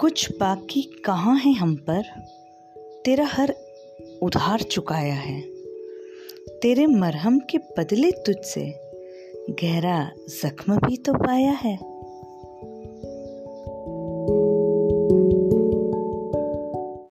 [0.00, 2.02] कुछ बाकी कहाँ है हम पर?
[3.04, 3.54] तेरा हर
[4.22, 5.40] उधार चुकाया है।
[6.62, 8.92] तेरे मरहम के बदले तुझसे
[9.50, 10.10] गहरा
[10.42, 11.95] जख्म भी तो पाया है।